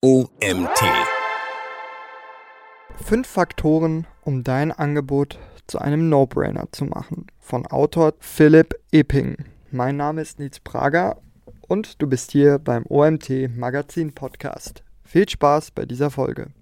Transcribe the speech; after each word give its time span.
OMT. 0.00 0.78
Fünf 3.04 3.26
Faktoren, 3.26 4.06
um 4.22 4.44
dein 4.44 4.70
Angebot 4.70 5.40
zu 5.66 5.80
einem 5.80 6.08
No-Brainer 6.08 6.68
zu 6.70 6.84
machen. 6.84 7.26
Von 7.40 7.66
Autor 7.66 8.14
Philipp 8.20 8.78
Epping. 8.92 9.34
Mein 9.72 9.96
Name 9.96 10.20
ist 10.20 10.38
Nils 10.38 10.60
Prager 10.60 11.20
und 11.66 12.00
du 12.00 12.06
bist 12.06 12.30
hier 12.30 12.60
beim 12.60 12.84
OMT 12.88 13.50
Magazin 13.56 14.12
Podcast. 14.12 14.84
Viel 15.02 15.28
Spaß 15.28 15.72
bei 15.72 15.84
dieser 15.84 16.12
Folge. 16.12 16.52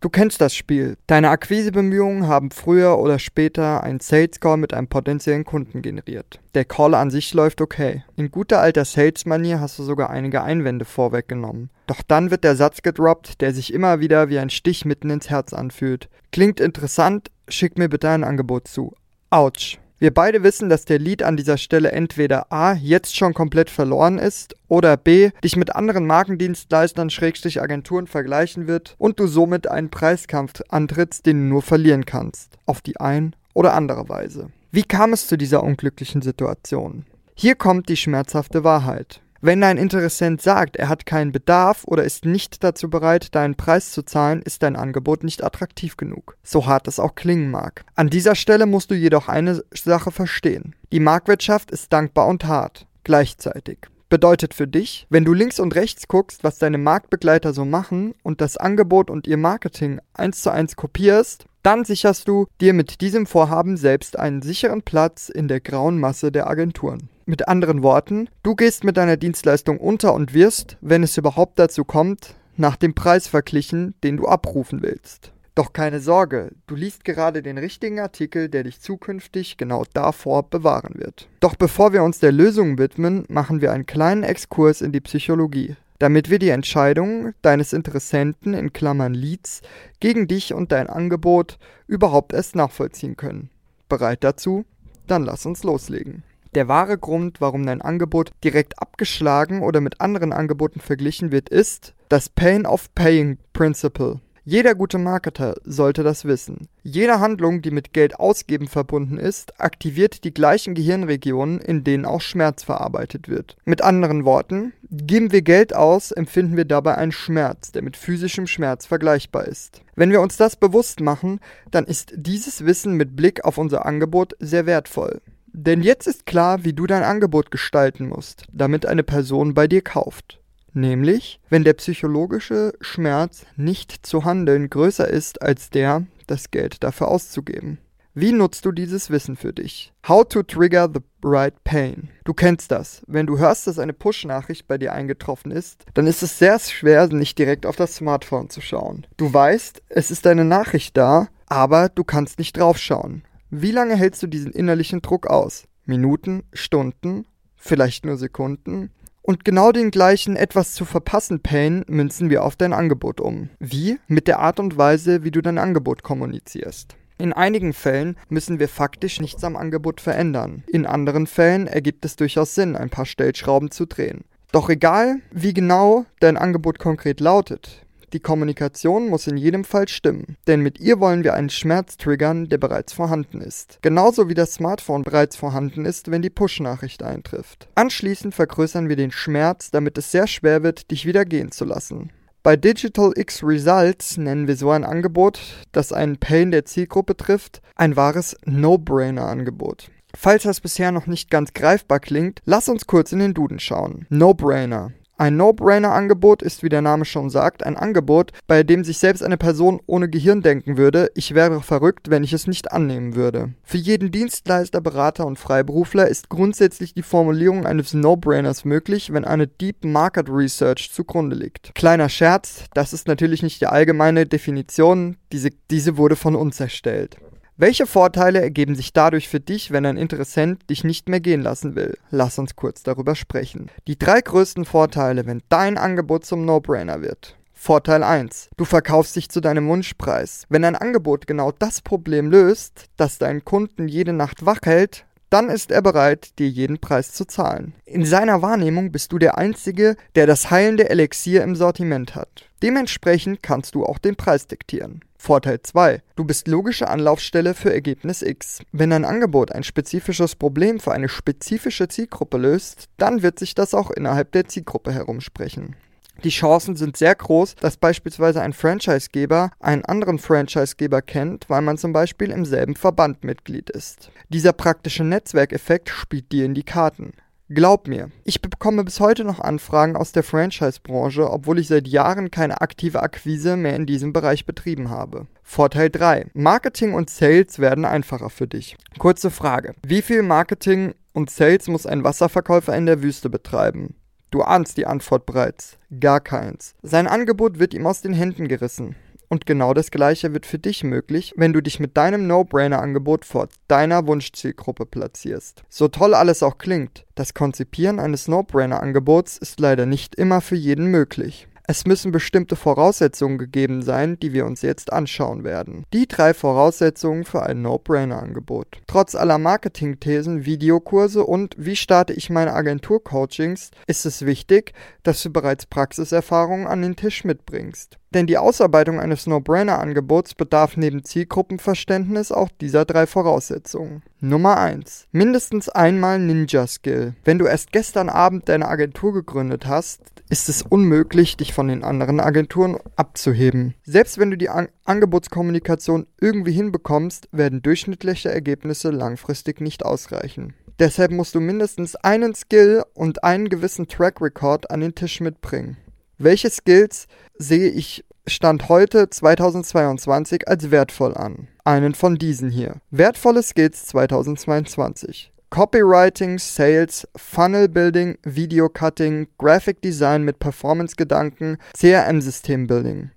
Du 0.00 0.08
kennst 0.10 0.40
das 0.40 0.54
Spiel. 0.54 0.96
Deine 1.06 1.30
Akquisebemühungen 1.30 2.28
haben 2.28 2.50
früher 2.50 2.98
oder 2.98 3.18
später 3.18 3.82
einen 3.82 4.00
Sales 4.00 4.40
Call 4.40 4.58
mit 4.58 4.74
einem 4.74 4.88
potenziellen 4.88 5.44
Kunden 5.44 5.82
generiert. 5.82 6.40
Der 6.54 6.64
Call 6.64 6.94
an 6.94 7.10
sich 7.10 7.32
läuft 7.34 7.60
okay. 7.60 8.04
In 8.16 8.30
guter 8.30 8.60
alter 8.60 8.84
Sales-Manier 8.84 9.60
hast 9.60 9.78
du 9.78 9.82
sogar 9.82 10.10
einige 10.10 10.42
Einwände 10.42 10.84
vorweggenommen. 10.84 11.70
Doch 11.86 12.02
dann 12.02 12.30
wird 12.30 12.44
der 12.44 12.56
Satz 12.56 12.82
gedroppt, 12.82 13.40
der 13.40 13.54
sich 13.54 13.72
immer 13.72 14.00
wieder 14.00 14.28
wie 14.28 14.38
ein 14.38 14.50
Stich 14.50 14.84
mitten 14.84 15.10
ins 15.10 15.30
Herz 15.30 15.52
anfühlt. 15.52 16.08
Klingt 16.32 16.60
interessant, 16.60 17.30
schick 17.48 17.78
mir 17.78 17.88
bitte 17.88 18.10
ein 18.10 18.24
Angebot 18.24 18.68
zu. 18.68 18.94
Autsch. 19.30 19.78
Wir 19.98 20.12
beide 20.12 20.42
wissen, 20.42 20.68
dass 20.68 20.84
der 20.84 20.98
Lead 20.98 21.22
an 21.22 21.38
dieser 21.38 21.56
Stelle 21.56 21.90
entweder 21.90 22.52
A. 22.52 22.74
jetzt 22.74 23.16
schon 23.16 23.32
komplett 23.32 23.70
verloren 23.70 24.18
ist 24.18 24.54
oder 24.68 24.98
B. 24.98 25.30
dich 25.42 25.56
mit 25.56 25.74
anderen 25.74 26.06
Markendienstleistern 26.06 27.08
Schrägstrich 27.08 27.62
Agenturen 27.62 28.06
vergleichen 28.06 28.66
wird 28.66 28.94
und 28.98 29.18
du 29.18 29.26
somit 29.26 29.70
einen 29.70 29.88
Preiskampf 29.88 30.60
antrittst, 30.68 31.24
den 31.24 31.38
du 31.38 31.44
nur 31.54 31.62
verlieren 31.62 32.04
kannst. 32.04 32.58
Auf 32.66 32.82
die 32.82 33.00
ein 33.00 33.34
oder 33.54 33.72
andere 33.72 34.06
Weise. 34.10 34.50
Wie 34.70 34.82
kam 34.82 35.14
es 35.14 35.28
zu 35.28 35.38
dieser 35.38 35.62
unglücklichen 35.62 36.20
Situation? 36.20 37.06
Hier 37.34 37.54
kommt 37.54 37.88
die 37.88 37.96
schmerzhafte 37.96 38.64
Wahrheit. 38.64 39.22
Wenn 39.40 39.60
dein 39.60 39.78
Interessent 39.78 40.40
sagt, 40.40 40.76
er 40.76 40.88
hat 40.88 41.06
keinen 41.06 41.32
Bedarf 41.32 41.84
oder 41.84 42.04
ist 42.04 42.24
nicht 42.24 42.64
dazu 42.64 42.88
bereit, 42.88 43.34
deinen 43.34 43.54
Preis 43.54 43.92
zu 43.92 44.02
zahlen, 44.02 44.42
ist 44.42 44.62
dein 44.62 44.76
Angebot 44.76 45.24
nicht 45.24 45.44
attraktiv 45.44 45.96
genug. 45.96 46.36
So 46.42 46.66
hart 46.66 46.88
es 46.88 46.98
auch 46.98 47.14
klingen 47.14 47.50
mag. 47.50 47.84
An 47.94 48.08
dieser 48.08 48.34
Stelle 48.34 48.66
musst 48.66 48.90
du 48.90 48.94
jedoch 48.94 49.28
eine 49.28 49.62
Sache 49.72 50.10
verstehen. 50.10 50.74
Die 50.92 51.00
Marktwirtschaft 51.00 51.70
ist 51.70 51.92
dankbar 51.92 52.26
und 52.28 52.44
hart. 52.44 52.86
Gleichzeitig. 53.04 53.78
Bedeutet 54.08 54.54
für 54.54 54.68
dich, 54.68 55.06
wenn 55.10 55.24
du 55.24 55.32
links 55.32 55.58
und 55.58 55.74
rechts 55.74 56.06
guckst, 56.06 56.44
was 56.44 56.58
deine 56.58 56.78
Marktbegleiter 56.78 57.52
so 57.52 57.64
machen 57.64 58.14
und 58.22 58.40
das 58.40 58.56
Angebot 58.56 59.10
und 59.10 59.26
ihr 59.26 59.36
Marketing 59.36 60.00
eins 60.14 60.42
zu 60.42 60.50
eins 60.50 60.76
kopierst, 60.76 61.46
dann 61.64 61.84
sicherst 61.84 62.28
du 62.28 62.46
dir 62.60 62.72
mit 62.72 63.00
diesem 63.00 63.26
Vorhaben 63.26 63.76
selbst 63.76 64.16
einen 64.16 64.42
sicheren 64.42 64.82
Platz 64.82 65.28
in 65.28 65.48
der 65.48 65.60
grauen 65.60 65.98
Masse 65.98 66.30
der 66.30 66.48
Agenturen. 66.48 67.08
Mit 67.28 67.48
anderen 67.48 67.82
Worten, 67.82 68.28
du 68.44 68.54
gehst 68.54 68.84
mit 68.84 68.96
deiner 68.96 69.16
Dienstleistung 69.16 69.78
unter 69.78 70.14
und 70.14 70.32
wirst, 70.32 70.76
wenn 70.80 71.02
es 71.02 71.18
überhaupt 71.18 71.58
dazu 71.58 71.84
kommt, 71.84 72.36
nach 72.56 72.76
dem 72.76 72.94
Preis 72.94 73.26
verglichen, 73.26 73.96
den 74.04 74.16
du 74.16 74.28
abrufen 74.28 74.80
willst. 74.80 75.32
Doch 75.56 75.72
keine 75.72 75.98
Sorge, 75.98 76.52
du 76.68 76.76
liest 76.76 77.04
gerade 77.04 77.42
den 77.42 77.58
richtigen 77.58 77.98
Artikel, 77.98 78.48
der 78.48 78.62
dich 78.62 78.80
zukünftig 78.80 79.56
genau 79.56 79.82
davor 79.92 80.48
bewahren 80.48 80.94
wird. 80.94 81.28
Doch 81.40 81.56
bevor 81.56 81.92
wir 81.92 82.04
uns 82.04 82.20
der 82.20 82.30
Lösung 82.30 82.78
widmen, 82.78 83.24
machen 83.28 83.60
wir 83.60 83.72
einen 83.72 83.86
kleinen 83.86 84.22
Exkurs 84.22 84.80
in 84.80 84.92
die 84.92 85.00
Psychologie, 85.00 85.74
damit 85.98 86.30
wir 86.30 86.38
die 86.38 86.50
Entscheidung 86.50 87.32
deines 87.42 87.72
Interessenten 87.72 88.54
in 88.54 88.72
Klammern 88.72 89.14
Leads 89.14 89.62
gegen 89.98 90.28
dich 90.28 90.54
und 90.54 90.70
dein 90.70 90.88
Angebot 90.88 91.58
überhaupt 91.88 92.32
erst 92.32 92.54
nachvollziehen 92.54 93.16
können. 93.16 93.50
Bereit 93.88 94.22
dazu? 94.22 94.64
Dann 95.08 95.24
lass 95.24 95.44
uns 95.44 95.64
loslegen. 95.64 96.22
Der 96.56 96.68
wahre 96.68 96.96
Grund, 96.96 97.42
warum 97.42 97.66
dein 97.66 97.82
Angebot 97.82 98.30
direkt 98.42 98.78
abgeschlagen 98.78 99.60
oder 99.60 99.82
mit 99.82 100.00
anderen 100.00 100.32
Angeboten 100.32 100.80
verglichen 100.80 101.30
wird, 101.30 101.50
ist 101.50 101.92
das 102.08 102.30
Pain 102.30 102.64
of 102.64 102.94
Paying 102.94 103.36
Principle. 103.52 104.20
Jeder 104.42 104.74
gute 104.74 104.96
Marketer 104.96 105.56
sollte 105.64 106.02
das 106.02 106.24
wissen. 106.24 106.68
Jede 106.82 107.20
Handlung, 107.20 107.60
die 107.60 107.70
mit 107.70 107.92
Geld 107.92 108.18
ausgeben 108.18 108.68
verbunden 108.68 109.18
ist, 109.18 109.60
aktiviert 109.60 110.24
die 110.24 110.32
gleichen 110.32 110.74
Gehirnregionen, 110.74 111.60
in 111.60 111.84
denen 111.84 112.06
auch 112.06 112.22
Schmerz 112.22 112.62
verarbeitet 112.62 113.28
wird. 113.28 113.58
Mit 113.66 113.82
anderen 113.82 114.24
Worten, 114.24 114.72
geben 114.90 115.32
wir 115.32 115.42
Geld 115.42 115.76
aus, 115.76 116.10
empfinden 116.10 116.56
wir 116.56 116.64
dabei 116.64 116.94
einen 116.94 117.12
Schmerz, 117.12 117.72
der 117.72 117.82
mit 117.82 117.98
physischem 117.98 118.46
Schmerz 118.46 118.86
vergleichbar 118.86 119.46
ist. 119.46 119.82
Wenn 119.94 120.10
wir 120.10 120.22
uns 120.22 120.38
das 120.38 120.56
bewusst 120.56 121.00
machen, 121.00 121.40
dann 121.70 121.84
ist 121.84 122.14
dieses 122.16 122.64
Wissen 122.64 122.94
mit 122.94 123.14
Blick 123.14 123.44
auf 123.44 123.58
unser 123.58 123.84
Angebot 123.84 124.36
sehr 124.38 124.64
wertvoll. 124.64 125.20
Denn 125.58 125.80
jetzt 125.80 126.06
ist 126.06 126.26
klar, 126.26 126.64
wie 126.64 126.74
du 126.74 126.86
dein 126.86 127.02
Angebot 127.02 127.50
gestalten 127.50 128.08
musst, 128.10 128.44
damit 128.52 128.84
eine 128.84 129.02
Person 129.02 129.54
bei 129.54 129.66
dir 129.66 129.80
kauft. 129.80 130.38
Nämlich, 130.74 131.40
wenn 131.48 131.64
der 131.64 131.72
psychologische 131.72 132.74
Schmerz 132.82 133.46
nicht 133.56 134.04
zu 134.04 134.26
handeln 134.26 134.68
größer 134.68 135.08
ist 135.08 135.40
als 135.40 135.70
der, 135.70 136.02
das 136.26 136.50
Geld 136.50 136.84
dafür 136.84 137.08
auszugeben. 137.08 137.78
Wie 138.12 138.32
nutzt 138.32 138.66
du 138.66 138.72
dieses 138.72 139.08
Wissen 139.08 139.34
für 139.34 139.54
dich? 139.54 139.94
How 140.06 140.28
to 140.28 140.42
trigger 140.42 140.90
the 140.92 141.00
right 141.24 141.54
pain. 141.64 142.10
Du 142.24 142.34
kennst 142.34 142.70
das. 142.70 143.00
Wenn 143.06 143.26
du 143.26 143.38
hörst, 143.38 143.66
dass 143.66 143.78
eine 143.78 143.94
Push-Nachricht 143.94 144.68
bei 144.68 144.76
dir 144.76 144.92
eingetroffen 144.92 145.52
ist, 145.52 145.86
dann 145.94 146.06
ist 146.06 146.22
es 146.22 146.38
sehr 146.38 146.58
schwer, 146.58 147.06
nicht 147.06 147.38
direkt 147.38 147.64
auf 147.64 147.76
das 147.76 147.96
Smartphone 147.96 148.50
zu 148.50 148.60
schauen. 148.60 149.06
Du 149.16 149.32
weißt, 149.32 149.82
es 149.88 150.10
ist 150.10 150.26
eine 150.26 150.44
Nachricht 150.44 150.98
da, 150.98 151.28
aber 151.46 151.88
du 151.88 152.04
kannst 152.04 152.38
nicht 152.38 152.58
draufschauen. 152.58 153.22
Wie 153.58 153.70
lange 153.70 153.96
hältst 153.96 154.22
du 154.22 154.26
diesen 154.26 154.52
innerlichen 154.52 155.00
Druck 155.00 155.28
aus? 155.28 155.64
Minuten, 155.86 156.42
Stunden, 156.52 157.24
vielleicht 157.56 158.04
nur 158.04 158.18
Sekunden? 158.18 158.90
Und 159.22 159.46
genau 159.46 159.72
den 159.72 159.90
gleichen 159.90 160.36
etwas 160.36 160.74
zu 160.74 160.84
verpassen 160.84 161.40
Pain 161.40 161.82
münzen 161.88 162.28
wir 162.28 162.44
auf 162.44 162.56
dein 162.56 162.74
Angebot 162.74 163.18
um. 163.18 163.48
Wie? 163.58 163.98
Mit 164.08 164.28
der 164.28 164.40
Art 164.40 164.60
und 164.60 164.76
Weise, 164.76 165.24
wie 165.24 165.30
du 165.30 165.40
dein 165.40 165.56
Angebot 165.56 166.02
kommunizierst. 166.02 166.96
In 167.16 167.32
einigen 167.32 167.72
Fällen 167.72 168.18
müssen 168.28 168.58
wir 168.60 168.68
faktisch 168.68 169.22
nichts 169.22 169.42
am 169.42 169.56
Angebot 169.56 170.02
verändern. 170.02 170.62
In 170.66 170.84
anderen 170.84 171.26
Fällen 171.26 171.66
ergibt 171.66 172.04
es 172.04 172.16
durchaus 172.16 172.54
Sinn, 172.54 172.76
ein 172.76 172.90
paar 172.90 173.06
Stellschrauben 173.06 173.70
zu 173.70 173.86
drehen. 173.86 174.26
Doch 174.52 174.68
egal, 174.68 175.22
wie 175.32 175.54
genau 175.54 176.04
dein 176.20 176.36
Angebot 176.36 176.78
konkret 176.78 177.20
lautet, 177.20 177.85
die 178.12 178.20
Kommunikation 178.20 179.08
muss 179.08 179.26
in 179.26 179.36
jedem 179.36 179.64
Fall 179.64 179.88
stimmen, 179.88 180.36
denn 180.46 180.60
mit 180.60 180.80
ihr 180.80 181.00
wollen 181.00 181.24
wir 181.24 181.34
einen 181.34 181.50
Schmerz 181.50 181.96
triggern, 181.96 182.48
der 182.48 182.58
bereits 182.58 182.92
vorhanden 182.92 183.40
ist. 183.40 183.78
Genauso 183.82 184.28
wie 184.28 184.34
das 184.34 184.54
Smartphone 184.54 185.02
bereits 185.02 185.36
vorhanden 185.36 185.84
ist, 185.84 186.10
wenn 186.10 186.22
die 186.22 186.30
Push-Nachricht 186.30 187.02
eintrifft. 187.02 187.68
Anschließend 187.74 188.34
vergrößern 188.34 188.88
wir 188.88 188.96
den 188.96 189.10
Schmerz, 189.10 189.70
damit 189.70 189.98
es 189.98 190.10
sehr 190.10 190.26
schwer 190.26 190.62
wird, 190.62 190.90
dich 190.90 191.06
wieder 191.06 191.24
gehen 191.24 191.50
zu 191.50 191.64
lassen. 191.64 192.10
Bei 192.42 192.56
Digital 192.56 193.12
X 193.16 193.42
Results 193.42 194.18
nennen 194.18 194.46
wir 194.46 194.54
so 194.54 194.70
ein 194.70 194.84
Angebot, 194.84 195.40
das 195.72 195.92
einen 195.92 196.18
Pain 196.18 196.52
der 196.52 196.64
Zielgruppe 196.64 197.16
trifft, 197.16 197.60
ein 197.74 197.96
wahres 197.96 198.36
No-Brainer-Angebot. 198.44 199.90
Falls 200.16 200.44
das 200.44 200.60
bisher 200.60 200.92
noch 200.92 201.08
nicht 201.08 201.28
ganz 201.28 201.52
greifbar 201.54 201.98
klingt, 201.98 202.40
lass 202.44 202.68
uns 202.68 202.86
kurz 202.86 203.10
in 203.10 203.18
den 203.18 203.34
Duden 203.34 203.58
schauen. 203.58 204.06
No-Brainer. 204.10 204.92
Ein 205.18 205.38
No-Brainer-Angebot 205.38 206.42
ist, 206.42 206.62
wie 206.62 206.68
der 206.68 206.82
Name 206.82 207.06
schon 207.06 207.30
sagt, 207.30 207.64
ein 207.64 207.78
Angebot, 207.78 208.32
bei 208.46 208.62
dem 208.62 208.84
sich 208.84 208.98
selbst 208.98 209.22
eine 209.22 209.38
Person 209.38 209.80
ohne 209.86 210.10
Gehirn 210.10 210.42
denken 210.42 210.76
würde, 210.76 211.10
ich 211.14 211.34
wäre 211.34 211.62
verrückt, 211.62 212.10
wenn 212.10 212.22
ich 212.22 212.34
es 212.34 212.46
nicht 212.46 212.70
annehmen 212.70 213.14
würde. 213.14 213.54
Für 213.62 213.78
jeden 213.78 214.10
Dienstleister, 214.10 214.82
Berater 214.82 215.26
und 215.26 215.38
Freiberufler 215.38 216.06
ist 216.06 216.28
grundsätzlich 216.28 216.92
die 216.92 217.02
Formulierung 217.02 217.64
eines 217.64 217.94
No-Brainers 217.94 218.66
möglich, 218.66 219.10
wenn 219.10 219.24
eine 219.24 219.46
Deep 219.46 219.84
Market 219.84 220.28
Research 220.28 220.90
zugrunde 220.92 221.34
liegt. 221.34 221.74
Kleiner 221.74 222.10
Scherz, 222.10 222.64
das 222.74 222.92
ist 222.92 223.08
natürlich 223.08 223.42
nicht 223.42 223.62
die 223.62 223.66
allgemeine 223.66 224.26
Definition, 224.26 225.16
diese, 225.32 225.48
diese 225.70 225.96
wurde 225.96 226.16
von 226.16 226.36
uns 226.36 226.60
erstellt. 226.60 227.16
Welche 227.58 227.86
Vorteile 227.86 228.42
ergeben 228.42 228.74
sich 228.74 228.92
dadurch 228.92 229.30
für 229.30 229.40
dich, 229.40 229.70
wenn 229.70 229.86
ein 229.86 229.96
Interessent 229.96 230.68
dich 230.68 230.84
nicht 230.84 231.08
mehr 231.08 231.20
gehen 231.20 231.40
lassen 231.40 231.74
will? 231.74 231.96
Lass 232.10 232.38
uns 232.38 232.54
kurz 232.54 232.82
darüber 232.82 233.14
sprechen. 233.14 233.70
Die 233.86 233.98
drei 233.98 234.20
größten 234.20 234.66
Vorteile, 234.66 235.24
wenn 235.24 235.40
dein 235.48 235.78
Angebot 235.78 236.26
zum 236.26 236.44
No-Brainer 236.44 237.00
wird. 237.00 237.38
Vorteil 237.54 238.02
1. 238.02 238.50
Du 238.58 238.66
verkaufst 238.66 239.16
dich 239.16 239.30
zu 239.30 239.40
deinem 239.40 239.68
Wunschpreis. 239.68 240.44
Wenn 240.50 240.66
ein 240.66 240.76
Angebot 240.76 241.26
genau 241.26 241.50
das 241.50 241.80
Problem 241.80 242.30
löst, 242.30 242.90
das 242.98 243.16
deinen 243.16 243.42
Kunden 243.42 243.88
jede 243.88 244.12
Nacht 244.12 244.44
wach 244.44 244.60
hält, 244.62 245.06
dann 245.30 245.48
ist 245.48 245.70
er 245.70 245.80
bereit, 245.80 246.38
dir 246.38 246.50
jeden 246.50 246.78
Preis 246.78 247.12
zu 247.12 247.24
zahlen. 247.24 247.72
In 247.86 248.04
seiner 248.04 248.42
Wahrnehmung 248.42 248.92
bist 248.92 249.12
du 249.12 249.18
der 249.18 249.38
Einzige, 249.38 249.96
der 250.14 250.26
das 250.26 250.50
heilende 250.50 250.90
Elixier 250.90 251.42
im 251.42 251.56
Sortiment 251.56 252.14
hat. 252.14 252.50
Dementsprechend 252.62 253.42
kannst 253.42 253.74
du 253.74 253.86
auch 253.86 253.96
den 253.96 254.16
Preis 254.16 254.46
diktieren. 254.46 255.00
Vorteil 255.18 255.60
2. 255.62 256.02
Du 256.14 256.24
bist 256.24 256.48
logische 256.48 256.88
Anlaufstelle 256.88 257.54
für 257.54 257.72
Ergebnis 257.72 258.22
X. 258.22 258.60
Wenn 258.72 258.90
dein 258.90 259.04
Angebot 259.04 259.52
ein 259.52 259.64
spezifisches 259.64 260.34
Problem 260.34 260.80
für 260.80 260.92
eine 260.92 261.08
spezifische 261.08 261.88
Zielgruppe 261.88 262.38
löst, 262.38 262.86
dann 262.96 263.22
wird 263.22 263.38
sich 263.38 263.54
das 263.54 263.74
auch 263.74 263.90
innerhalb 263.90 264.32
der 264.32 264.46
Zielgruppe 264.46 264.92
herumsprechen. 264.92 265.76
Die 266.24 266.30
Chancen 266.30 266.76
sind 266.76 266.96
sehr 266.96 267.14
groß, 267.14 267.56
dass 267.56 267.76
beispielsweise 267.76 268.40
ein 268.40 268.54
Franchisegeber 268.54 269.50
einen 269.60 269.84
anderen 269.84 270.18
Franchisegeber 270.18 271.02
kennt, 271.02 271.50
weil 271.50 271.60
man 271.60 271.76
zum 271.76 271.92
Beispiel 271.92 272.30
im 272.30 272.46
selben 272.46 272.74
Verband 272.74 273.22
Mitglied 273.22 273.68
ist. 273.68 274.10
Dieser 274.30 274.52
praktische 274.54 275.04
Netzwerkeffekt 275.04 275.90
spielt 275.90 276.32
dir 276.32 276.46
in 276.46 276.54
die 276.54 276.62
Karten. 276.62 277.12
Glaub 277.48 277.86
mir, 277.86 278.10
ich 278.24 278.42
bekomme 278.42 278.82
bis 278.82 278.98
heute 278.98 279.22
noch 279.22 279.38
Anfragen 279.38 279.94
aus 279.94 280.10
der 280.10 280.24
Franchise-Branche, 280.24 281.30
obwohl 281.30 281.60
ich 281.60 281.68
seit 281.68 281.86
Jahren 281.86 282.32
keine 282.32 282.60
aktive 282.60 283.00
Akquise 283.00 283.56
mehr 283.56 283.76
in 283.76 283.86
diesem 283.86 284.12
Bereich 284.12 284.46
betrieben 284.46 284.90
habe. 284.90 285.28
Vorteil 285.44 285.88
3. 285.88 286.26
Marketing 286.34 286.92
und 286.92 287.08
Sales 287.08 287.60
werden 287.60 287.84
einfacher 287.84 288.30
für 288.30 288.48
dich. 288.48 288.76
Kurze 288.98 289.30
Frage. 289.30 289.74
Wie 289.86 290.02
viel 290.02 290.22
Marketing 290.22 290.94
und 291.12 291.30
Sales 291.30 291.68
muss 291.68 291.86
ein 291.86 292.02
Wasserverkäufer 292.02 292.76
in 292.76 292.86
der 292.86 293.04
Wüste 293.04 293.30
betreiben? 293.30 293.94
Du 294.32 294.42
ahnst 294.42 294.76
die 294.76 294.86
Antwort 294.86 295.24
bereits. 295.24 295.78
Gar 296.00 296.18
keins. 296.18 296.74
Sein 296.82 297.06
Angebot 297.06 297.60
wird 297.60 297.74
ihm 297.74 297.86
aus 297.86 298.02
den 298.02 298.12
Händen 298.12 298.48
gerissen. 298.48 298.96
Und 299.28 299.46
genau 299.46 299.74
das 299.74 299.90
gleiche 299.90 300.32
wird 300.32 300.46
für 300.46 300.58
dich 300.58 300.84
möglich, 300.84 301.34
wenn 301.36 301.52
du 301.52 301.60
dich 301.60 301.80
mit 301.80 301.96
deinem 301.96 302.26
No-Brainer-Angebot 302.26 303.24
vor 303.24 303.48
deiner 303.66 304.06
Wunschzielgruppe 304.06 304.86
platzierst. 304.86 305.64
So 305.68 305.88
toll 305.88 306.14
alles 306.14 306.42
auch 306.42 306.58
klingt, 306.58 307.04
das 307.14 307.34
Konzipieren 307.34 307.98
eines 307.98 308.28
No-Brainer-Angebots 308.28 309.38
ist 309.38 309.58
leider 309.58 309.86
nicht 309.86 310.14
immer 310.14 310.40
für 310.40 310.56
jeden 310.56 310.86
möglich. 310.86 311.48
Es 311.68 311.84
müssen 311.84 312.12
bestimmte 312.12 312.54
Voraussetzungen 312.54 313.38
gegeben 313.38 313.82
sein, 313.82 314.20
die 314.20 314.32
wir 314.32 314.46
uns 314.46 314.62
jetzt 314.62 314.92
anschauen 314.92 315.42
werden. 315.42 315.84
Die 315.92 316.06
drei 316.06 316.32
Voraussetzungen 316.32 317.24
für 317.24 317.42
ein 317.42 317.60
No-Brainer-Angebot. 317.60 318.82
Trotz 318.86 319.16
aller 319.16 319.38
Marketing-Thesen, 319.38 320.44
Videokurse 320.44 321.24
und 321.24 321.56
wie 321.58 321.74
starte 321.74 322.12
ich 322.12 322.30
meine 322.30 322.52
Agentur-Coachings, 322.52 323.72
ist 323.88 324.06
es 324.06 324.24
wichtig, 324.24 324.74
dass 325.02 325.20
du 325.24 325.30
bereits 325.30 325.66
Praxiserfahrungen 325.66 326.68
an 326.68 326.82
den 326.82 326.94
Tisch 326.94 327.24
mitbringst. 327.24 327.98
Denn 328.14 328.28
die 328.28 328.38
Ausarbeitung 328.38 329.00
eines 329.00 329.26
No-Brainer-Angebots 329.26 330.34
bedarf 330.34 330.76
neben 330.76 331.04
Zielgruppenverständnis 331.04 332.30
auch 332.30 332.48
dieser 332.60 332.84
drei 332.84 333.06
Voraussetzungen. 333.06 334.02
Nummer 334.20 334.56
1. 334.58 335.08
Mindestens 335.10 335.68
einmal 335.68 336.20
Ninja-Skill. 336.20 337.14
Wenn 337.24 337.38
du 337.38 337.46
erst 337.46 337.72
gestern 337.72 338.08
Abend 338.08 338.48
deine 338.48 338.68
Agentur 338.68 339.12
gegründet 339.12 339.66
hast, 339.66 340.00
ist 340.28 340.48
es 340.48 340.62
unmöglich, 340.62 341.36
dich 341.36 341.52
von 341.52 341.68
den 341.68 341.84
anderen 341.84 342.20
Agenturen 342.20 342.78
abzuheben. 342.96 343.74
Selbst 343.84 344.18
wenn 344.18 344.30
du 344.30 344.36
die 344.36 344.48
An 344.48 344.68
Angebotskommunikation 344.84 346.06
irgendwie 346.20 346.52
hinbekommst, 346.52 347.28
werden 347.32 347.62
durchschnittliche 347.62 348.30
Ergebnisse 348.30 348.90
langfristig 348.90 349.60
nicht 349.60 349.84
ausreichen. 349.84 350.54
Deshalb 350.78 351.10
musst 351.10 351.34
du 351.34 351.40
mindestens 351.40 351.96
einen 351.96 352.34
Skill 352.34 352.84
und 352.94 353.24
einen 353.24 353.48
gewissen 353.48 353.88
Track 353.88 354.20
Record 354.20 354.70
an 354.70 354.80
den 354.80 354.94
Tisch 354.94 355.20
mitbringen. 355.20 355.76
Welche 356.18 356.50
Skills 356.50 357.06
sehe 357.38 357.70
ich 357.70 358.04
Stand 358.28 358.68
heute 358.68 359.08
2022 359.08 360.48
als 360.48 360.70
wertvoll 360.70 361.14
an? 361.14 361.48
Einen 361.64 361.94
von 361.94 362.16
diesen 362.16 362.50
hier. 362.50 362.76
Wertvolle 362.90 363.42
Skills 363.42 363.86
2022. 363.86 365.32
Copywriting, 365.50 366.38
Sales, 366.38 367.06
Funnel 367.16 367.68
Building, 367.68 368.18
Video 368.24 368.68
Cutting, 368.68 369.28
Graphic 369.38 369.80
Design 369.80 370.24
mit 370.24 370.40
Performance-Gedanken, 370.40 371.58
CRM-System 371.72 372.66
Building. 372.66 373.12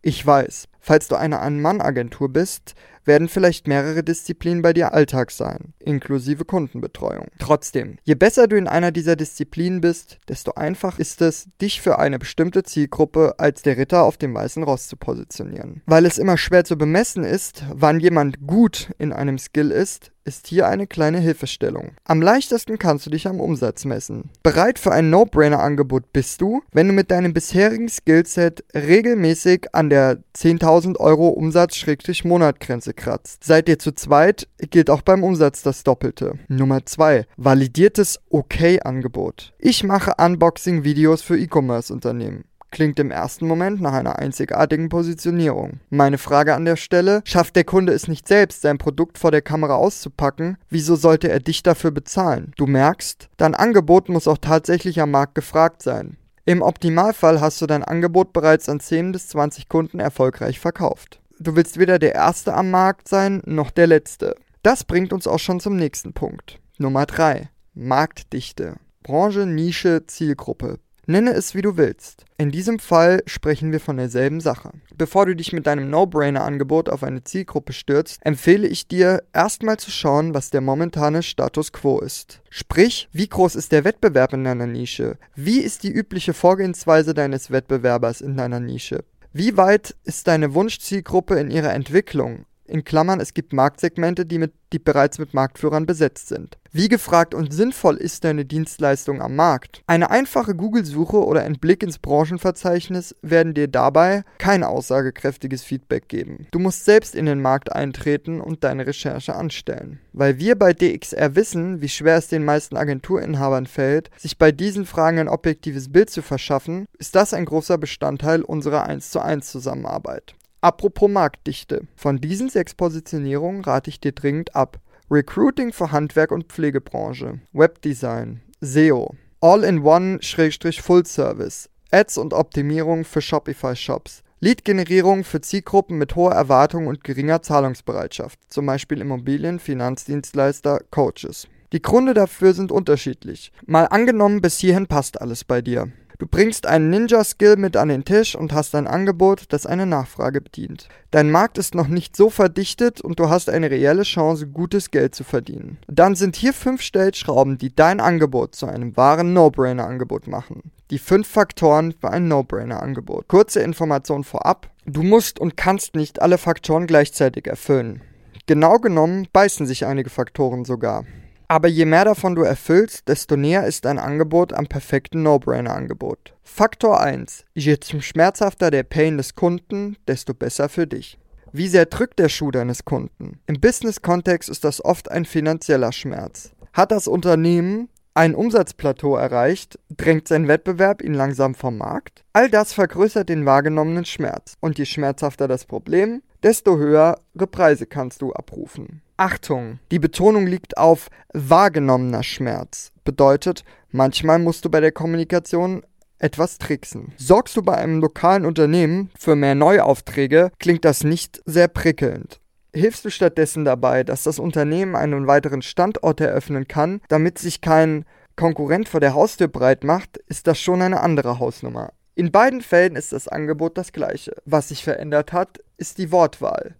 Ich 0.00 0.26
weiß, 0.26 0.66
falls 0.80 1.08
du 1.08 1.16
eine 1.16 1.40
Ein-Mann-Agentur 1.40 2.32
bist, 2.32 2.74
werden 3.04 3.28
vielleicht 3.28 3.68
mehrere 3.68 4.02
Disziplinen 4.02 4.62
bei 4.62 4.72
dir 4.72 4.92
Alltag 4.92 5.30
sein, 5.30 5.74
inklusive 5.78 6.44
Kundenbetreuung. 6.44 7.28
Trotzdem, 7.38 7.98
je 8.04 8.14
besser 8.14 8.46
du 8.46 8.56
in 8.56 8.68
einer 8.68 8.92
dieser 8.92 9.16
Disziplinen 9.16 9.80
bist, 9.80 10.18
desto 10.28 10.52
einfacher 10.52 11.00
ist 11.00 11.22
es, 11.22 11.48
dich 11.60 11.80
für 11.80 11.98
eine 11.98 12.18
bestimmte 12.18 12.62
Zielgruppe 12.62 13.34
als 13.38 13.62
der 13.62 13.76
Ritter 13.76 14.04
auf 14.04 14.16
dem 14.16 14.34
weißen 14.34 14.62
Ross 14.62 14.88
zu 14.88 14.96
positionieren. 14.96 15.82
Weil 15.86 16.06
es 16.06 16.18
immer 16.18 16.36
schwer 16.36 16.64
zu 16.64 16.76
bemessen 16.76 17.24
ist, 17.24 17.64
wann 17.72 18.00
jemand 18.00 18.46
gut 18.46 18.90
in 18.98 19.12
einem 19.12 19.38
Skill 19.38 19.70
ist, 19.70 20.12
ist 20.24 20.46
hier 20.46 20.68
eine 20.68 20.86
kleine 20.86 21.18
Hilfestellung. 21.18 21.92
Am 22.04 22.22
leichtesten 22.22 22.78
kannst 22.78 23.06
du 23.06 23.10
dich 23.10 23.26
am 23.26 23.40
Umsatz 23.40 23.84
messen. 23.84 24.30
Bereit 24.42 24.78
für 24.78 24.92
ein 24.92 25.10
No-Brainer-Angebot 25.10 26.12
bist 26.12 26.40
du, 26.40 26.62
wenn 26.72 26.88
du 26.88 26.94
mit 26.94 27.10
deinem 27.10 27.34
bisherigen 27.34 27.88
Skillset 27.88 28.64
regelmäßig 28.74 29.74
an 29.74 29.90
der 29.90 30.22
10.000 30.36 30.98
Euro 30.98 31.28
Umsatz-Monat-Grenze 31.28 32.93
kratzt. 32.94 33.44
Seid 33.44 33.68
ihr 33.68 33.78
zu 33.78 33.92
zweit, 33.92 34.48
gilt 34.70 34.88
auch 34.90 35.02
beim 35.02 35.22
Umsatz 35.22 35.62
das 35.62 35.84
Doppelte. 35.84 36.38
Nummer 36.48 36.86
2. 36.86 37.26
Validiertes 37.36 38.20
Okay-Angebot. 38.30 39.52
Ich 39.58 39.84
mache 39.84 40.14
Unboxing-Videos 40.18 41.22
für 41.22 41.38
E-Commerce-Unternehmen. 41.38 42.44
Klingt 42.74 42.98
im 42.98 43.12
ersten 43.12 43.46
Moment 43.46 43.80
nach 43.80 43.92
einer 43.92 44.18
einzigartigen 44.18 44.88
Positionierung. 44.88 45.78
Meine 45.90 46.18
Frage 46.18 46.56
an 46.56 46.64
der 46.64 46.74
Stelle, 46.74 47.22
schafft 47.24 47.54
der 47.54 47.62
Kunde 47.62 47.92
es 47.92 48.08
nicht 48.08 48.26
selbst, 48.26 48.62
sein 48.62 48.78
Produkt 48.78 49.16
vor 49.16 49.30
der 49.30 49.42
Kamera 49.42 49.76
auszupacken, 49.76 50.58
wieso 50.70 50.96
sollte 50.96 51.28
er 51.30 51.38
dich 51.38 51.62
dafür 51.62 51.92
bezahlen? 51.92 52.52
Du 52.56 52.66
merkst, 52.66 53.28
dein 53.36 53.54
Angebot 53.54 54.08
muss 54.08 54.26
auch 54.26 54.38
tatsächlich 54.38 55.00
am 55.00 55.12
Markt 55.12 55.36
gefragt 55.36 55.82
sein. 55.82 56.16
Im 56.46 56.62
Optimalfall 56.62 57.40
hast 57.40 57.62
du 57.62 57.66
dein 57.66 57.84
Angebot 57.84 58.32
bereits 58.32 58.68
an 58.68 58.80
10 58.80 59.12
bis 59.12 59.28
20 59.28 59.68
Kunden 59.68 60.00
erfolgreich 60.00 60.58
verkauft. 60.58 61.20
Du 61.44 61.54
willst 61.56 61.78
weder 61.78 61.98
der 61.98 62.14
Erste 62.14 62.54
am 62.54 62.70
Markt 62.70 63.06
sein, 63.06 63.42
noch 63.44 63.70
der 63.70 63.86
Letzte. 63.86 64.34
Das 64.62 64.82
bringt 64.82 65.12
uns 65.12 65.26
auch 65.26 65.38
schon 65.38 65.60
zum 65.60 65.76
nächsten 65.76 66.14
Punkt. 66.14 66.58
Nummer 66.78 67.04
3. 67.04 67.50
Marktdichte. 67.74 68.76
Branche, 69.02 69.44
Nische, 69.44 70.06
Zielgruppe. 70.06 70.78
Nenne 71.06 71.32
es 71.32 71.54
wie 71.54 71.60
du 71.60 71.76
willst. 71.76 72.24
In 72.38 72.50
diesem 72.50 72.78
Fall 72.78 73.22
sprechen 73.26 73.72
wir 73.72 73.80
von 73.80 73.98
derselben 73.98 74.40
Sache. 74.40 74.70
Bevor 74.96 75.26
du 75.26 75.36
dich 75.36 75.52
mit 75.52 75.66
deinem 75.66 75.90
No-Brainer-Angebot 75.90 76.88
auf 76.88 77.02
eine 77.02 77.22
Zielgruppe 77.22 77.74
stürzt, 77.74 78.20
empfehle 78.22 78.66
ich 78.66 78.88
dir, 78.88 79.22
erstmal 79.34 79.76
zu 79.76 79.90
schauen, 79.90 80.32
was 80.32 80.48
der 80.48 80.62
momentane 80.62 81.22
Status 81.22 81.72
quo 81.72 82.00
ist. 82.00 82.40
Sprich, 82.48 83.10
wie 83.12 83.28
groß 83.28 83.54
ist 83.54 83.70
der 83.72 83.84
Wettbewerb 83.84 84.32
in 84.32 84.44
deiner 84.44 84.66
Nische? 84.66 85.18
Wie 85.34 85.58
ist 85.58 85.82
die 85.82 85.92
übliche 85.92 86.32
Vorgehensweise 86.32 87.12
deines 87.12 87.50
Wettbewerbers 87.50 88.22
in 88.22 88.38
deiner 88.38 88.60
Nische? 88.60 89.04
Wie 89.36 89.56
weit 89.56 89.96
ist 90.04 90.28
deine 90.28 90.54
Wunschzielgruppe 90.54 91.40
in 91.40 91.50
ihrer 91.50 91.74
Entwicklung? 91.74 92.46
In 92.66 92.82
Klammern, 92.84 93.20
es 93.20 93.34
gibt 93.34 93.52
Marktsegmente, 93.52 94.24
die, 94.24 94.38
mit, 94.38 94.52
die 94.72 94.78
bereits 94.78 95.18
mit 95.18 95.34
Marktführern 95.34 95.84
besetzt 95.84 96.28
sind. 96.28 96.56
Wie 96.72 96.88
gefragt 96.88 97.34
und 97.34 97.52
sinnvoll 97.52 97.96
ist 97.96 98.24
deine 98.24 98.44
Dienstleistung 98.44 99.20
am 99.20 99.36
Markt? 99.36 99.82
Eine 99.86 100.10
einfache 100.10 100.54
Google-Suche 100.54 101.24
oder 101.24 101.42
ein 101.42 101.58
Blick 101.60 101.82
ins 101.82 101.98
Branchenverzeichnis 101.98 103.14
werden 103.22 103.54
dir 103.54 103.68
dabei 103.68 104.24
kein 104.38 104.64
aussagekräftiges 104.64 105.62
Feedback 105.62 106.08
geben. 106.08 106.46
Du 106.52 106.58
musst 106.58 106.84
selbst 106.84 107.14
in 107.14 107.26
den 107.26 107.42
Markt 107.42 107.70
eintreten 107.70 108.40
und 108.40 108.64
deine 108.64 108.86
Recherche 108.86 109.36
anstellen. 109.36 110.00
Weil 110.12 110.38
wir 110.38 110.58
bei 110.58 110.72
DXR 110.72 111.36
wissen, 111.36 111.82
wie 111.82 111.88
schwer 111.88 112.16
es 112.16 112.28
den 112.28 112.44
meisten 112.44 112.76
Agenturinhabern 112.76 113.66
fällt, 113.66 114.10
sich 114.16 114.38
bei 114.38 114.52
diesen 114.52 114.86
Fragen 114.86 115.18
ein 115.18 115.28
objektives 115.28 115.92
Bild 115.92 116.08
zu 116.08 116.22
verschaffen, 116.22 116.86
ist 116.98 117.14
das 117.14 117.34
ein 117.34 117.44
großer 117.44 117.78
Bestandteil 117.78 118.42
unserer 118.42 118.84
1 118.86 119.10
zu 119.10 119.20
1 119.20 119.50
Zusammenarbeit. 119.50 120.34
Apropos 120.64 121.10
Marktdichte. 121.10 121.82
Von 121.94 122.22
diesen 122.22 122.48
sechs 122.48 122.74
Positionierungen 122.74 123.62
rate 123.62 123.90
ich 123.90 124.00
dir 124.00 124.12
dringend 124.12 124.56
ab. 124.56 124.80
Recruiting 125.10 125.74
für 125.74 125.92
Handwerk 125.92 126.32
und 126.32 126.50
Pflegebranche, 126.50 127.40
Webdesign, 127.52 128.40
SEO, 128.62 129.14
All-in-One-Full 129.42 131.04
Service, 131.04 131.68
Ads 131.90 132.16
und 132.16 132.32
Optimierung 132.32 133.04
für 133.04 133.20
Shopify-Shops, 133.20 134.22
Lead-Generierung 134.40 135.24
für 135.24 135.42
Zielgruppen 135.42 135.98
mit 135.98 136.16
hoher 136.16 136.32
Erwartung 136.32 136.86
und 136.86 137.04
geringer 137.04 137.42
Zahlungsbereitschaft, 137.42 138.38
zum 138.48 138.64
Beispiel 138.64 139.02
Immobilien, 139.02 139.58
Finanzdienstleister, 139.58 140.80
Coaches. 140.90 141.46
Die 141.74 141.82
Gründe 141.82 142.14
dafür 142.14 142.54
sind 142.54 142.72
unterschiedlich. 142.72 143.52
Mal 143.66 143.84
angenommen, 143.84 144.40
bis 144.40 144.58
hierhin 144.60 144.86
passt 144.86 145.20
alles 145.20 145.44
bei 145.44 145.60
dir. 145.60 145.92
Du 146.24 146.30
bringst 146.30 146.66
einen 146.66 146.88
Ninja-Skill 146.88 147.56
mit 147.56 147.76
an 147.76 147.90
den 147.90 148.06
Tisch 148.06 148.34
und 148.34 148.54
hast 148.54 148.74
ein 148.74 148.86
Angebot, 148.86 149.44
das 149.50 149.66
eine 149.66 149.84
Nachfrage 149.84 150.40
bedient. 150.40 150.88
Dein 151.10 151.30
Markt 151.30 151.58
ist 151.58 151.74
noch 151.74 151.86
nicht 151.86 152.16
so 152.16 152.30
verdichtet 152.30 153.02
und 153.02 153.20
du 153.20 153.28
hast 153.28 153.50
eine 153.50 153.70
reelle 153.70 154.04
Chance, 154.04 154.46
gutes 154.46 154.90
Geld 154.90 155.14
zu 155.14 155.22
verdienen. 155.22 155.76
Dann 155.86 156.14
sind 156.14 156.34
hier 156.36 156.54
fünf 156.54 156.80
Stellschrauben, 156.80 157.58
die 157.58 157.76
dein 157.76 158.00
Angebot 158.00 158.54
zu 158.54 158.64
einem 158.64 158.96
wahren 158.96 159.34
No-Brainer-Angebot 159.34 160.26
machen. 160.26 160.72
Die 160.90 160.98
fünf 160.98 161.28
Faktoren 161.28 161.92
für 161.92 162.10
ein 162.10 162.26
No-Brainer-Angebot. 162.26 163.28
Kurze 163.28 163.60
Information 163.60 164.24
vorab. 164.24 164.70
Du 164.86 165.02
musst 165.02 165.38
und 165.38 165.58
kannst 165.58 165.94
nicht 165.94 166.22
alle 166.22 166.38
Faktoren 166.38 166.86
gleichzeitig 166.86 167.46
erfüllen. 167.46 168.00
Genau 168.46 168.78
genommen 168.78 169.28
beißen 169.30 169.66
sich 169.66 169.84
einige 169.84 170.08
Faktoren 170.08 170.64
sogar. 170.64 171.04
Aber 171.48 171.68
je 171.68 171.84
mehr 171.84 172.04
davon 172.04 172.34
du 172.34 172.42
erfüllst, 172.42 173.08
desto 173.08 173.36
näher 173.36 173.66
ist 173.66 173.84
dein 173.84 173.98
Angebot 173.98 174.52
am 174.52 174.66
perfekten 174.66 175.22
No-Brainer-Angebot. 175.22 176.34
Faktor 176.42 177.00
1. 177.00 177.44
Je 177.54 177.76
schmerzhafter 178.00 178.70
der 178.70 178.82
Pain 178.82 179.18
des 179.18 179.34
Kunden, 179.34 179.96
desto 180.08 180.32
besser 180.34 180.68
für 180.68 180.86
dich. 180.86 181.18
Wie 181.52 181.68
sehr 181.68 181.86
drückt 181.86 182.18
der 182.18 182.28
Schuh 182.28 182.50
deines 182.50 182.84
Kunden? 182.84 183.38
Im 183.46 183.60
Business-Kontext 183.60 184.48
ist 184.48 184.64
das 184.64 184.84
oft 184.84 185.10
ein 185.10 185.24
finanzieller 185.24 185.92
Schmerz. 185.92 186.50
Hat 186.72 186.90
das 186.90 187.06
Unternehmen 187.06 187.88
ein 188.14 188.34
Umsatzplateau 188.34 189.16
erreicht, 189.16 189.78
drängt 189.88 190.26
sein 190.26 190.48
Wettbewerb 190.48 191.02
ihn 191.02 191.14
langsam 191.14 191.54
vom 191.54 191.78
Markt? 191.78 192.24
All 192.32 192.48
das 192.50 192.72
vergrößert 192.72 193.28
den 193.28 193.46
wahrgenommenen 193.46 194.04
Schmerz. 194.04 194.54
Und 194.60 194.78
je 194.78 194.84
schmerzhafter 194.84 195.46
das 195.46 195.64
Problem, 195.64 196.22
desto 196.42 196.76
höhere 196.76 197.16
Preise 197.50 197.86
kannst 197.86 198.22
du 198.22 198.32
abrufen. 198.32 199.02
Achtung, 199.16 199.78
die 199.92 200.00
Betonung 200.00 200.46
liegt 200.46 200.76
auf 200.76 201.08
wahrgenommener 201.32 202.24
Schmerz. 202.24 202.90
Bedeutet, 203.04 203.64
manchmal 203.90 204.40
musst 204.40 204.64
du 204.64 204.70
bei 204.70 204.80
der 204.80 204.90
Kommunikation 204.90 205.82
etwas 206.18 206.58
tricksen. 206.58 207.12
Sorgst 207.16 207.56
du 207.56 207.62
bei 207.62 207.76
einem 207.76 208.00
lokalen 208.00 208.44
Unternehmen 208.44 209.10
für 209.16 209.36
mehr 209.36 209.54
Neuaufträge, 209.54 210.50
klingt 210.58 210.84
das 210.84 211.04
nicht 211.04 211.40
sehr 211.44 211.68
prickelnd. 211.68 212.40
Hilfst 212.74 213.04
du 213.04 213.10
stattdessen 213.10 213.64
dabei, 213.64 214.02
dass 214.02 214.24
das 214.24 214.40
Unternehmen 214.40 214.96
einen 214.96 215.28
weiteren 215.28 215.62
Standort 215.62 216.20
eröffnen 216.20 216.66
kann, 216.66 217.00
damit 217.08 217.38
sich 217.38 217.60
kein 217.60 218.04
Konkurrent 218.34 218.88
vor 218.88 218.98
der 218.98 219.14
Haustür 219.14 219.46
breit 219.46 219.84
macht, 219.84 220.16
ist 220.26 220.48
das 220.48 220.58
schon 220.58 220.82
eine 220.82 221.00
andere 221.00 221.38
Hausnummer. 221.38 221.92
In 222.16 222.32
beiden 222.32 222.62
Fällen 222.62 222.96
ist 222.96 223.12
das 223.12 223.28
Angebot 223.28 223.78
das 223.78 223.92
gleiche. 223.92 224.34
Was 224.44 224.68
sich 224.68 224.82
verändert 224.82 225.32
hat, 225.32 225.60
ist 225.76 225.98
die 225.98 226.10
Wortwahl. 226.10 226.74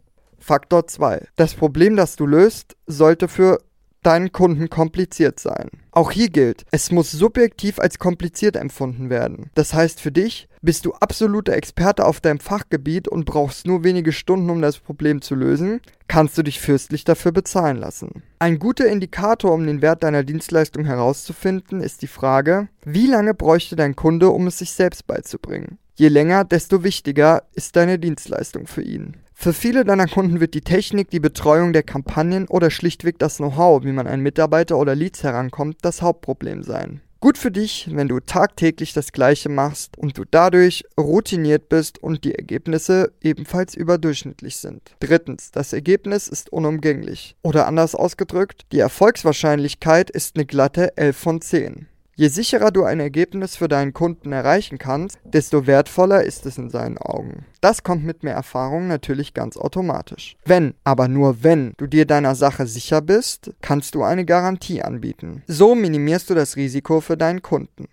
Faktor 0.44 0.86
2. 0.86 1.26
Das 1.36 1.54
Problem, 1.54 1.96
das 1.96 2.16
du 2.16 2.26
löst, 2.26 2.76
sollte 2.86 3.28
für 3.28 3.60
deinen 4.02 4.30
Kunden 4.30 4.68
kompliziert 4.68 5.40
sein. 5.40 5.70
Auch 5.90 6.10
hier 6.10 6.28
gilt, 6.28 6.66
es 6.70 6.92
muss 6.92 7.10
subjektiv 7.10 7.78
als 7.78 7.98
kompliziert 7.98 8.54
empfunden 8.54 9.08
werden. 9.08 9.48
Das 9.54 9.72
heißt 9.72 10.02
für 10.02 10.12
dich, 10.12 10.46
bist 10.60 10.84
du 10.84 10.92
absoluter 10.92 11.54
Experte 11.54 12.04
auf 12.04 12.20
deinem 12.20 12.40
Fachgebiet 12.40 13.08
und 13.08 13.24
brauchst 13.24 13.66
nur 13.66 13.84
wenige 13.84 14.12
Stunden, 14.12 14.50
um 14.50 14.60
das 14.60 14.76
Problem 14.76 15.22
zu 15.22 15.34
lösen, 15.34 15.80
kannst 16.08 16.36
du 16.36 16.42
dich 16.42 16.60
fürstlich 16.60 17.04
dafür 17.04 17.32
bezahlen 17.32 17.78
lassen. 17.78 18.22
Ein 18.38 18.58
guter 18.58 18.86
Indikator, 18.86 19.50
um 19.50 19.66
den 19.66 19.80
Wert 19.80 20.02
deiner 20.02 20.24
Dienstleistung 20.24 20.84
herauszufinden, 20.84 21.80
ist 21.80 22.02
die 22.02 22.06
Frage, 22.06 22.68
wie 22.84 23.06
lange 23.06 23.32
bräuchte 23.32 23.76
dein 23.76 23.96
Kunde, 23.96 24.28
um 24.28 24.46
es 24.46 24.58
sich 24.58 24.72
selbst 24.72 25.06
beizubringen? 25.06 25.78
Je 25.96 26.08
länger, 26.08 26.44
desto 26.44 26.82
wichtiger 26.82 27.44
ist 27.54 27.76
deine 27.76 27.98
Dienstleistung 27.98 28.66
für 28.66 28.82
ihn. 28.82 29.16
Für 29.34 29.52
viele 29.52 29.84
deiner 29.84 30.06
Kunden 30.06 30.40
wird 30.40 30.54
die 30.54 30.62
Technik, 30.62 31.10
die 31.10 31.20
Betreuung 31.20 31.72
der 31.72 31.82
Kampagnen 31.82 32.48
oder 32.48 32.70
schlichtweg 32.70 33.18
das 33.18 33.36
Know-how, 33.36 33.84
wie 33.84 33.92
man 33.92 34.06
an 34.06 34.20
Mitarbeiter 34.20 34.78
oder 34.78 34.94
Leads 34.94 35.22
herankommt, 35.22 35.78
das 35.82 36.00
Hauptproblem 36.00 36.62
sein. 36.62 37.02
Gut 37.20 37.38
für 37.38 37.50
dich, 37.50 37.88
wenn 37.90 38.08
du 38.08 38.20
tagtäglich 38.20 38.92
das 38.92 39.10
Gleiche 39.10 39.48
machst 39.48 39.96
und 39.96 40.18
du 40.18 40.24
dadurch 40.30 40.84
routiniert 41.00 41.70
bist 41.70 41.98
und 42.02 42.22
die 42.22 42.34
Ergebnisse 42.34 43.12
ebenfalls 43.22 43.74
überdurchschnittlich 43.74 44.58
sind. 44.58 44.94
Drittens, 45.00 45.50
das 45.50 45.72
Ergebnis 45.72 46.28
ist 46.28 46.52
unumgänglich. 46.52 47.34
Oder 47.42 47.66
anders 47.66 47.94
ausgedrückt, 47.94 48.66
die 48.72 48.78
Erfolgswahrscheinlichkeit 48.78 50.10
ist 50.10 50.36
eine 50.36 50.44
glatte 50.44 50.98
11 50.98 51.16
von 51.16 51.40
10. 51.40 51.86
Je 52.16 52.28
sicherer 52.28 52.70
du 52.70 52.84
ein 52.84 53.00
Ergebnis 53.00 53.56
für 53.56 53.66
deinen 53.66 53.92
Kunden 53.92 54.30
erreichen 54.30 54.78
kannst, 54.78 55.18
desto 55.24 55.66
wertvoller 55.66 56.22
ist 56.22 56.46
es 56.46 56.58
in 56.58 56.70
seinen 56.70 56.96
Augen. 56.96 57.44
Das 57.60 57.82
kommt 57.82 58.04
mit 58.04 58.22
mehr 58.22 58.34
Erfahrung 58.34 58.86
natürlich 58.86 59.34
ganz 59.34 59.56
automatisch. 59.56 60.36
Wenn, 60.44 60.74
aber 60.84 61.08
nur 61.08 61.42
wenn 61.42 61.72
du 61.76 61.88
dir 61.88 62.06
deiner 62.06 62.36
Sache 62.36 62.68
sicher 62.68 63.00
bist, 63.00 63.52
kannst 63.62 63.96
du 63.96 64.04
eine 64.04 64.24
Garantie 64.24 64.80
anbieten. 64.80 65.42
So 65.48 65.74
minimierst 65.74 66.30
du 66.30 66.34
das 66.34 66.54
Risiko 66.54 67.00
für 67.00 67.16
deinen 67.16 67.42
Kunden. 67.42 67.88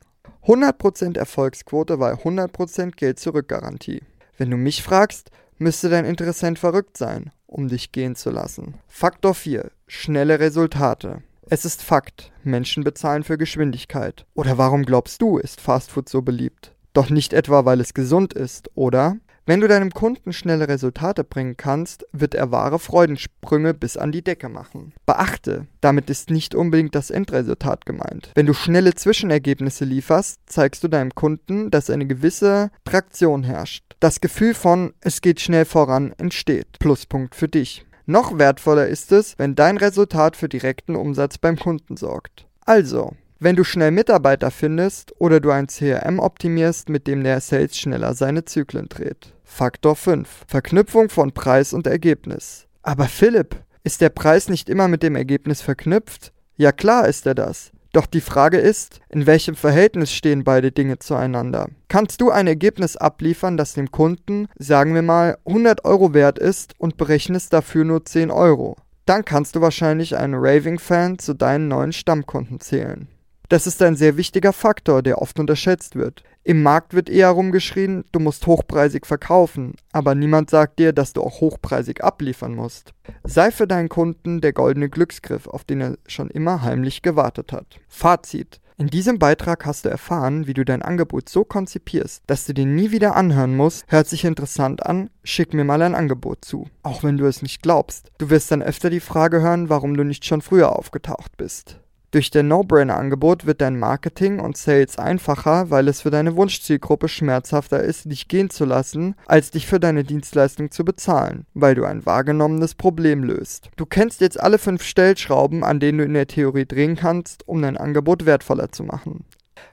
100% 0.46 1.18
Erfolgsquote 1.18 2.00
weil 2.00 2.13
100% 2.13 2.92
Geld 2.92 3.20
zurück 3.20 3.48
Garantie. 3.48 4.04
Wenn 4.38 4.51
du 4.51 4.58
mich 4.58 4.84
fragst, 4.84 5.32
müsste 5.58 5.90
dein 5.90 6.06
Interessent 6.06 6.60
verrückt 6.60 6.96
sein, 6.96 7.32
um 7.48 7.70
dich 7.70 7.92
gehen 7.92 8.16
zu 8.16 8.30
lassen. 8.30 8.75
Faktor 8.88 9.34
4. 9.34 9.72
Schnelle 9.88 10.40
Resultate. 10.40 11.24
Es 11.53 11.65
ist 11.65 11.84
Fakt, 11.84 12.31
Menschen 12.46 12.86
bezahlen 12.86 13.25
für 13.25 13.38
Geschwindigkeit. 13.38 14.25
Oder 14.36 14.58
warum 14.58 14.86
glaubst 14.86 15.22
du, 15.22 15.38
ist 15.38 15.60
Fastfood 15.60 16.08
so 16.08 16.22
beliebt? 16.22 16.74
Doch 16.93 17.10
nicht 17.10 17.34
etwa, 17.34 17.65
weil 17.65 17.81
es 17.81 17.93
gesund 17.93 18.34
ist, 18.34 18.70
oder? 18.74 19.17
Wenn 19.46 19.60
du 19.60 19.67
deinem 19.67 19.91
Kunden 19.91 20.31
schnelle 20.31 20.70
Resultate 20.70 21.25
bringen 21.25 21.58
kannst, 21.58 22.05
wird 22.13 22.36
er 22.36 22.53
wahre 22.53 22.79
Freudensprünge 22.79 23.74
bis 23.74 23.98
an 23.98 24.13
die 24.13 24.24
Decke 24.24 24.48
machen. 24.48 24.93
Beachte, 25.05 25.67
damit 25.81 26.10
ist 26.10 26.29
nicht 26.29 26.55
unbedingt 26.55 26.96
das 26.96 27.10
Endresultat 27.10 27.86
gemeint. 27.86 28.31
Wenn 28.34 28.46
du 28.46 28.53
schnelle 28.53 28.96
Zwischenergebnisse 28.96 29.84
lieferst, 29.84 30.39
zeigst 30.46 30.86
du 30.86 30.88
deinem 30.88 31.13
Kunden, 31.13 31.70
dass 31.70 31.89
eine 31.89 32.08
gewisse 32.08 32.72
Traktion 32.86 33.43
herrscht. 33.43 33.84
Das 34.00 34.22
Gefühl 34.22 34.53
von 34.53 34.93
es 35.01 35.20
geht 35.20 35.41
schnell 35.41 35.65
voran 35.65 36.13
entsteht. 36.17 36.79
Pluspunkt 36.79 37.36
für 37.36 37.50
dich. 37.50 37.86
Noch 38.05 38.38
wertvoller 38.38 38.88
ist 38.88 39.12
es, 39.12 39.38
wenn 39.38 39.55
dein 39.55 39.77
Resultat 39.77 40.36
für 40.36 40.50
direkten 40.50 40.96
Umsatz 40.96 41.38
beim 41.38 41.58
Kunden 41.58 41.98
sorgt. 41.98 42.48
Also, 42.65 43.13
wenn 43.39 43.55
du 43.55 43.63
schnell 43.63 43.91
Mitarbeiter 43.91 44.51
findest 44.51 45.13
oder 45.20 45.39
du 45.39 45.50
ein 45.51 45.67
CRM 45.67 46.20
optimierst, 46.20 46.89
mit 46.89 47.08
dem 47.08 47.24
der 47.24 47.41
Sales 47.41 47.77
schneller 47.77 48.13
seine 48.13 48.46
Zyklen 48.46 48.88
dreht. 48.88 49.34
Faktor 49.43 49.96
5. 49.96 50.46
Verknüpfung 50.48 51.10
von 51.10 51.31
Preis 51.31 51.74
und 51.74 51.88
Ergebnis. 51.88 52.67
Aber 52.84 53.05
Philipp, 53.05 53.55
ist 53.84 54.01
der 54.01 54.10
Preis 54.10 54.48
nicht 54.48 54.70
immer 54.70 54.88
mit 54.88 55.01
dem 55.01 55.15
Ergebnis 55.15 55.62
verknüpft? 55.62 56.31
Ja 56.55 56.72
klar 56.72 57.08
ist 57.08 57.25
er 57.25 57.34
das. 57.34 57.72
Doch 57.93 58.05
die 58.05 58.21
Frage 58.21 58.57
ist, 58.57 59.01
in 59.10 59.25
welchem 59.25 59.55
Verhältnis 59.55 60.13
stehen 60.13 60.45
beide 60.45 60.71
Dinge 60.71 61.00
zueinander? 61.00 61.67
Kannst 61.89 62.21
du 62.21 62.31
ein 62.31 62.48
Ergebnis 62.48 62.95
abliefern, 62.95 63.57
das 63.57 63.74
dem 63.74 63.91
Kunden, 63.91 64.48
sagen 64.57 64.95
wir 64.95 65.01
mal, 65.01 65.38
100 65.45 65.83
Euro 65.83 66.13
wert 66.13 66.39
ist 66.39 66.74
und 66.77 66.95
berechnest 66.95 67.51
dafür 67.51 67.83
nur 67.83 68.05
10 68.05 68.31
Euro? 68.31 68.77
Dann 69.05 69.25
kannst 69.25 69.55
du 69.55 69.62
wahrscheinlich 69.62 70.15
einen 70.15 70.36
Raving-Fan 70.36 71.19
zu 71.19 71.33
deinen 71.33 71.67
neuen 71.67 71.91
Stammkunden 71.91 72.62
zählen. 72.62 73.10
Das 73.51 73.67
ist 73.67 73.81
ein 73.81 73.98
sehr 73.98 74.15
wichtiger 74.15 74.53
Faktor, 74.53 75.03
der 75.03 75.22
oft 75.22 75.38
unterschätzt 75.38 75.98
wird. 75.98 76.24
Im 76.46 76.63
Markt 76.63 76.93
wird 76.93 77.10
eher 77.10 77.27
rumgeschrien, 77.31 78.05
du 78.13 78.22
musst 78.22 78.48
hochpreisig 78.48 79.05
verkaufen, 79.05 79.74
aber 79.91 80.15
niemand 80.15 80.50
sagt 80.50 80.79
dir, 80.79 80.93
dass 80.93 81.12
du 81.12 81.22
auch 81.22 81.41
hochpreisig 81.41 82.01
abliefern 82.01 82.55
musst. 82.55 82.93
Sei 83.25 83.51
für 83.51 83.67
deinen 83.67 83.89
Kunden 83.89 84.39
der 84.39 84.53
goldene 84.53 84.88
Glücksgriff, 84.88 85.48
auf 85.48 85.65
den 85.65 85.81
er 85.81 85.98
schon 86.08 86.29
immer 86.29 86.62
heimlich 86.62 87.01
gewartet 87.01 87.51
hat. 87.51 87.81
Fazit. 87.89 88.62
In 88.77 88.88
diesem 88.88 89.20
Beitrag 89.20 89.65
hast 89.65 89.84
du 89.84 89.89
erfahren, 89.89 90.48
wie 90.48 90.53
du 90.53 90.63
dein 90.63 90.81
Angebot 90.81 91.27
so 91.27 91.43
konzipierst, 91.43 92.24
dass 92.27 92.46
du 92.46 92.53
den 92.53 92.74
nie 92.74 92.91
wieder 92.91 93.17
anhören 93.17 93.58
musst. 93.58 93.84
Hört 93.88 94.08
sich 94.08 94.24
interessant 94.24 94.86
an, 94.86 95.10
schick 95.25 95.53
mir 95.53 95.65
mal 95.65 95.81
ein 95.81 95.93
Angebot 95.93 96.46
zu. 96.46 96.70
Auch 96.84 97.03
wenn 97.03 97.17
du 97.17 97.25
es 97.25 97.41
nicht 97.41 97.62
glaubst. 97.62 98.13
Du 98.17 98.29
wirst 98.29 98.50
dann 98.50 98.63
öfter 98.63 98.89
die 98.89 99.01
Frage 99.01 99.41
hören, 99.41 99.67
warum 99.67 99.98
du 99.98 100.05
nicht 100.05 100.24
schon 100.24 100.41
früher 100.41 100.74
aufgetaucht 100.74 101.36
bist. 101.36 101.81
Durch 102.12 102.30
dein 102.30 102.50
No-Brainer-Angebot 102.50 103.46
wird 103.46 103.62
dein 103.62 103.80
Marketing 103.80 104.41
und 104.41 104.58
Sales 104.58 104.98
einfacher, 104.98 105.70
weil 105.70 105.88
es 105.88 106.01
für 106.01 106.10
deine 106.10 106.36
Wunschzielgruppe 106.36 107.08
schmerzhafter 107.08 107.82
ist, 107.82 108.12
dich 108.12 108.27
gehen 108.27 108.50
zu 108.50 108.65
lassen, 108.65 109.15
als 109.27 109.51
dich 109.51 109.65
für 109.65 109.80
deine 109.80 110.03
Dienstleistung 110.03 110.72
zu 110.72 110.84
bezahlen, 110.84 111.46
weil 111.53 111.74
du 111.74 111.86
ein 111.86 112.06
wahrgenommenes 112.06 112.75
Problem 112.75 113.24
löst. 113.24 113.70
Du 113.77 113.86
kennst 113.86 114.20
jetzt 114.20 114.38
alle 114.38 114.58
fünf 114.58 114.84
Stellschrauben, 114.84 115.63
an 115.63 115.80
denen 115.80 116.00
du 116.00 116.03
in 116.03 116.13
der 116.13 116.27
Theorie 116.27 116.65
drehen 116.65 116.98
kannst, 116.98 117.48
um 117.48 117.62
dein 117.62 117.77
Angebot 117.77 118.25
wertvoller 118.25 118.74
zu 118.74 118.84
machen. 118.84 119.24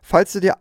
Falls 0.01 0.33
du 0.33 0.39
dir 0.39 0.55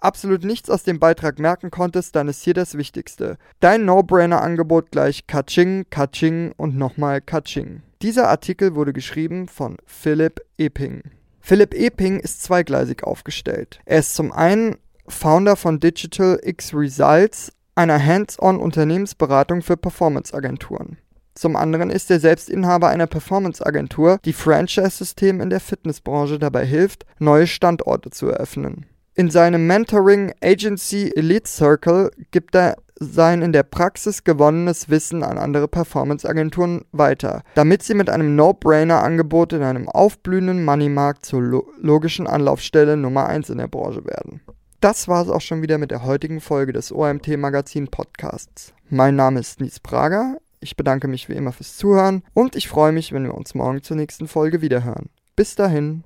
absolut 0.00 0.42
nichts 0.42 0.68
aus 0.68 0.82
dem 0.82 0.98
Beitrag 0.98 1.38
merken 1.38 1.70
konntest, 1.70 2.16
dann 2.16 2.26
ist 2.26 2.42
hier 2.42 2.54
das 2.54 2.76
Wichtigste. 2.76 3.38
Dein 3.60 3.84
No-Brainer-Angebot 3.84 4.90
gleich 4.90 5.28
Kaching, 5.28 5.86
Kaching 5.90 6.54
und 6.56 6.76
nochmal 6.76 7.20
Kaching. 7.20 7.82
Dieser 8.02 8.28
Artikel 8.28 8.74
wurde 8.74 8.92
geschrieben 8.92 9.46
von 9.46 9.76
Philipp 9.86 10.40
Eping. 10.58 11.02
Philipp 11.50 11.74
Eping 11.74 12.20
ist 12.20 12.44
zweigleisig 12.44 13.02
aufgestellt. 13.02 13.80
Er 13.84 13.98
ist 13.98 14.14
zum 14.14 14.30
einen 14.30 14.76
Founder 15.08 15.56
von 15.56 15.80
Digital 15.80 16.38
X 16.44 16.72
Results, 16.72 17.50
einer 17.74 18.00
Hands-on-Unternehmensberatung 18.00 19.60
für 19.60 19.76
Performance-Agenturen. 19.76 20.98
Zum 21.34 21.56
anderen 21.56 21.90
ist 21.90 22.08
er 22.08 22.20
selbst 22.20 22.50
Inhaber 22.50 22.86
einer 22.86 23.08
Performance-Agentur, 23.08 24.20
die 24.24 24.32
Franchise-System 24.32 25.40
in 25.40 25.50
der 25.50 25.58
Fitnessbranche 25.58 26.38
dabei 26.38 26.64
hilft, 26.64 27.04
neue 27.18 27.48
Standorte 27.48 28.10
zu 28.10 28.28
eröffnen. 28.28 28.86
In 29.14 29.28
seinem 29.28 29.66
Mentoring 29.66 30.32
Agency 30.40 31.10
Elite 31.16 31.50
Circle 31.50 32.12
gibt 32.30 32.54
er 32.54 32.76
sein 33.00 33.40
in 33.40 33.52
der 33.52 33.62
Praxis 33.62 34.24
gewonnenes 34.24 34.90
Wissen 34.90 35.22
an 35.22 35.38
andere 35.38 35.68
Performance-Agenturen 35.68 36.84
weiter, 36.92 37.42
damit 37.54 37.82
sie 37.82 37.94
mit 37.94 38.10
einem 38.10 38.36
No-Brainer-Angebot 38.36 39.54
in 39.54 39.62
einem 39.62 39.88
aufblühenden 39.88 40.64
Money-Markt 40.64 41.24
zur 41.24 41.42
lo 41.42 41.66
logischen 41.80 42.26
Anlaufstelle 42.26 42.98
Nummer 42.98 43.26
1 43.26 43.48
in 43.48 43.58
der 43.58 43.68
Branche 43.68 44.04
werden. 44.04 44.42
Das 44.80 45.08
war 45.08 45.22
es 45.22 45.30
auch 45.30 45.40
schon 45.40 45.62
wieder 45.62 45.78
mit 45.78 45.90
der 45.90 46.04
heutigen 46.04 46.40
Folge 46.40 46.72
des 46.72 46.92
OMT 46.92 47.36
Magazin 47.38 47.88
Podcasts. 47.88 48.74
Mein 48.90 49.16
Name 49.16 49.40
ist 49.40 49.60
Nies 49.60 49.80
Prager, 49.80 50.36
ich 50.60 50.76
bedanke 50.76 51.08
mich 51.08 51.28
wie 51.28 51.34
immer 51.34 51.52
fürs 51.52 51.76
Zuhören 51.76 52.22
und 52.34 52.54
ich 52.54 52.68
freue 52.68 52.92
mich, 52.92 53.12
wenn 53.12 53.24
wir 53.24 53.34
uns 53.34 53.54
morgen 53.54 53.82
zur 53.82 53.96
nächsten 53.96 54.28
Folge 54.28 54.60
wiederhören. 54.60 55.08
Bis 55.36 55.54
dahin. 55.54 56.04